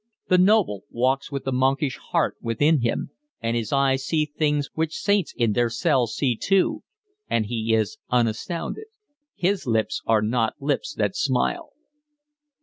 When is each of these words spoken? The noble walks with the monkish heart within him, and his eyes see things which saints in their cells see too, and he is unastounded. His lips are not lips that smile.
The 0.29 0.39
noble 0.39 0.83
walks 0.89 1.31
with 1.31 1.43
the 1.43 1.51
monkish 1.51 1.97
heart 1.99 2.35
within 2.41 2.79
him, 2.81 3.11
and 3.39 3.55
his 3.55 3.71
eyes 3.71 4.03
see 4.03 4.25
things 4.25 4.71
which 4.73 4.95
saints 4.97 5.31
in 5.37 5.51
their 5.53 5.69
cells 5.69 6.15
see 6.15 6.35
too, 6.35 6.81
and 7.29 7.45
he 7.45 7.75
is 7.75 7.99
unastounded. 8.09 8.87
His 9.35 9.67
lips 9.67 10.01
are 10.07 10.23
not 10.23 10.55
lips 10.59 10.95
that 10.95 11.15
smile. 11.15 11.73